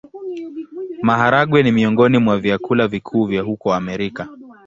[1.03, 4.27] Maharagwe ni miongoni mwa vyakula vikuu vya huko Amerika.